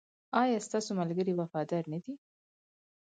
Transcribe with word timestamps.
ایا 0.41 0.57
ستاسو 0.67 0.91
ملګري 1.01 1.33
وفادار 1.35 1.83
نه 1.93 1.99
دي؟ 2.03 2.13